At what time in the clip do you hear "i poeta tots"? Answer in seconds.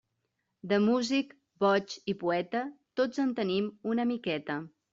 2.13-3.25